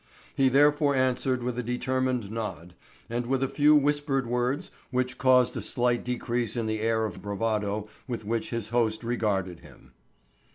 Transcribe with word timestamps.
He 0.33 0.49
therefore 0.49 0.95
answered 0.95 1.43
with 1.43 1.59
a 1.59 1.61
determined 1.61 2.31
nod, 2.31 2.73
and 3.07 3.27
with 3.27 3.43
a 3.43 3.47
few 3.47 3.75
whispered 3.75 4.25
words 4.25 4.71
which 4.89 5.19
caused 5.19 5.55
a 5.57 5.61
slight 5.61 6.03
decrease 6.03 6.57
in 6.57 6.65
the 6.65 6.79
air 6.81 7.05
of 7.05 7.21
bravado 7.21 7.87
with 8.07 8.25
which 8.25 8.49
his 8.49 8.69
host 8.69 9.03
regarded 9.03 9.59
him. 9.59 9.91